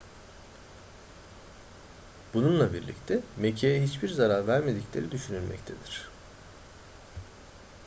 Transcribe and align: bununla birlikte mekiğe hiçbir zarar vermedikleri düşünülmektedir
bununla 2.33 2.73
birlikte 2.73 3.19
mekiğe 3.37 3.83
hiçbir 3.83 4.09
zarar 4.09 4.47
vermedikleri 4.47 5.11
düşünülmektedir 5.11 6.09